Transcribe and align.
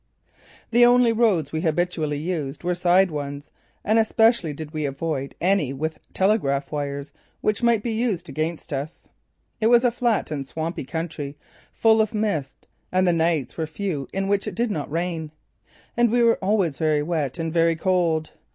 The 0.71 0.83
only 0.83 1.11
roads 1.11 1.51
we 1.51 1.61
habitually 1.61 2.17
used 2.17 2.63
were 2.63 2.73
side 2.73 3.11
ones, 3.11 3.51
and 3.85 3.99
especially 3.99 4.51
did 4.51 4.71
we 4.71 4.83
avoid 4.87 5.35
any 5.39 5.73
with 5.73 5.99
telegraph 6.11 6.71
wires 6.71 7.13
which 7.41 7.61
might 7.61 7.83
be 7.83 7.91
used 7.93 8.27
against 8.27 8.73
us. 8.73 9.07
It 9.59 9.67
was 9.67 9.83
a 9.85 9.91
flat 9.91 10.31
and 10.31 10.47
swampy 10.47 10.85
country, 10.85 11.37
full 11.71 12.01
of 12.01 12.15
mist, 12.15 12.67
and 12.91 13.07
the 13.07 13.13
nights 13.13 13.55
were 13.57 13.67
few 13.67 14.07
in 14.11 14.27
which 14.27 14.47
it 14.47 14.55
did 14.55 14.71
not 14.71 14.89
rain. 14.89 15.29
And 15.95 16.09
we 16.11 16.23
were 16.23 16.37
always 16.43 16.79
very 16.79 17.03
wet 17.03 17.37
and 17.37 17.53
very 17.53 17.75
cold. 17.75 18.31